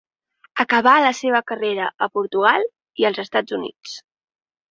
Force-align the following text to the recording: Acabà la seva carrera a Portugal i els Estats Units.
Acabà 0.61 0.93
la 1.01 1.11
seva 1.17 1.41
carrera 1.51 1.91
a 2.05 2.09
Portugal 2.17 2.67
i 3.03 3.07
els 3.11 3.23
Estats 3.27 3.59
Units. 3.59 3.93